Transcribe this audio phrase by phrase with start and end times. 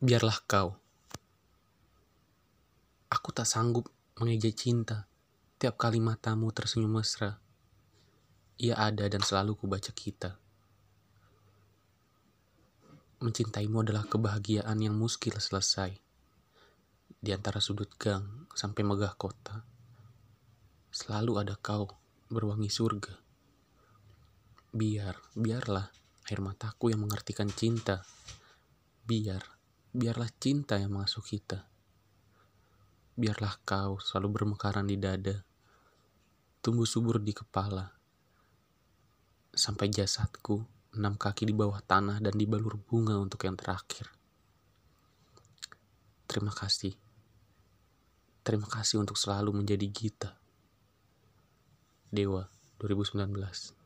[0.00, 0.80] Biarlah kau.
[3.12, 5.04] Aku tak sanggup mengeja cinta.
[5.60, 7.36] Tiap kali matamu tersenyum mesra.
[8.56, 10.40] Ia ada dan selalu kubaca kita.
[13.20, 15.92] Mencintaimu adalah kebahagiaan yang muskil selesai.
[17.20, 19.68] Di antara sudut gang sampai megah kota.
[20.88, 21.92] Selalu ada kau
[22.32, 23.20] berwangi surga.
[24.72, 25.92] Biar, biarlah
[26.24, 28.00] air mataku yang mengartikan cinta.
[29.04, 29.59] Biar,
[29.90, 31.66] biarlah cinta yang masuk kita.
[33.18, 35.42] Biarlah kau selalu bermekaran di dada,
[36.62, 37.90] tumbuh subur di kepala,
[39.50, 40.62] sampai jasadku
[40.94, 44.06] enam kaki di bawah tanah dan dibalur bunga untuk yang terakhir.
[46.30, 46.94] Terima kasih.
[48.46, 50.30] Terima kasih untuk selalu menjadi Gita.
[52.10, 52.46] Dewa
[52.78, 53.79] 2019